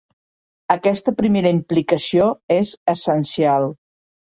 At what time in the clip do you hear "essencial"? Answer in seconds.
2.99-3.73